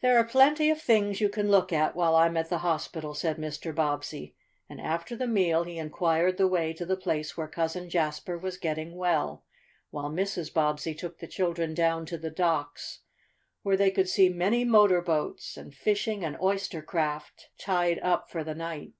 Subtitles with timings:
[0.00, 3.36] "There are plenty of things you can look at while I'm at the hospital," said
[3.36, 3.74] Mr.
[3.74, 4.36] Bobbsey,
[4.68, 8.58] and after the meal he inquired the way to the place where Cousin Jasper was
[8.58, 9.42] getting well,
[9.90, 10.54] while Mrs.
[10.54, 13.00] Bobbsey took the children down to the docks,
[13.64, 18.44] where they could see many motor boats, and fishing and oyster craft, tied up for
[18.44, 18.92] the night.